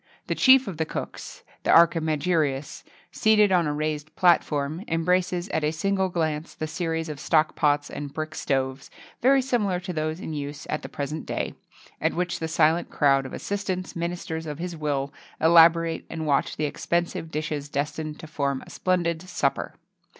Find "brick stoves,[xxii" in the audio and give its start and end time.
8.11-8.95